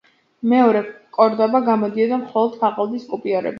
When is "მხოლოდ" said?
2.25-2.59